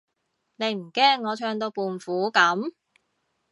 [0.55, 2.71] 你唔驚我唱到胖虎噉？